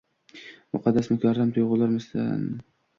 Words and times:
Muqaddas, 0.77 1.11
mukarram 1.15 1.55
tuyg’ularmasmi?! 1.57 2.63